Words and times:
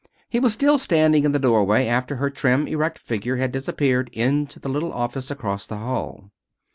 He 0.27 0.39
was 0.39 0.51
still 0.51 0.79
standing 0.79 1.25
in 1.25 1.31
the 1.31 1.37
doorway 1.37 1.85
after 1.85 2.15
her 2.15 2.31
trim, 2.31 2.65
erect 2.65 2.97
figure 2.97 3.35
had 3.35 3.51
disappeared 3.51 4.09
into 4.13 4.59
the 4.59 4.67
little 4.67 4.91
office 4.91 5.29
across 5.29 5.67
the 5.67 5.77
hail. 5.77 6.31